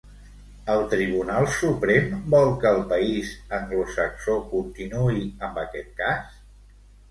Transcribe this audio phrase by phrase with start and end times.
[0.75, 6.45] El Tribunal Suprem vol que el país anglosaxó continuï amb aquest cas?